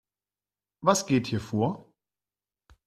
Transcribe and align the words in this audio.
Was 0.79 1.05
geht 1.05 1.27
hier 1.27 1.39
vor? 1.39 1.93